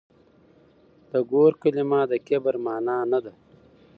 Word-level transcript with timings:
د 1.11 1.13
ګور 1.31 1.53
کلمه 1.61 2.01
د 2.11 2.13
کبر 2.27 2.55
مانا 2.65 2.97
نه 3.11 3.19
ده. 3.25 3.33